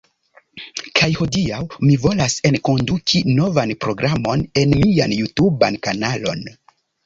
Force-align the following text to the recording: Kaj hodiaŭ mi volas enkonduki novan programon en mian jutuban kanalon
Kaj 0.99 1.09
hodiaŭ 1.19 1.59
mi 1.89 1.97
volas 2.07 2.39
enkonduki 2.51 3.23
novan 3.43 3.77
programon 3.87 4.45
en 4.65 4.77
mian 4.83 5.17
jutuban 5.21 5.83
kanalon 5.89 6.47